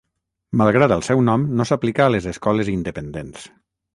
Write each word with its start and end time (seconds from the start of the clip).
Malgrat 0.61 0.93
el 0.95 1.03
seu 1.07 1.21
nom, 1.27 1.43
no 1.59 1.67
s'aplica 1.71 2.07
a 2.07 2.13
les 2.15 2.27
escoles 2.33 2.71
independents. 2.79 3.45